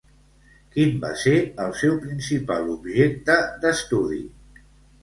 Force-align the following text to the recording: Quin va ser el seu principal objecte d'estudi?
Quin 0.75 0.95
va 1.03 1.11
ser 1.25 1.35
el 1.65 1.75
seu 1.83 1.99
principal 2.07 2.73
objecte 2.79 3.39
d'estudi? 3.65 4.25